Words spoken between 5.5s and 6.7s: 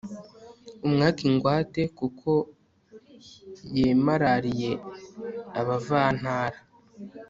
abavantara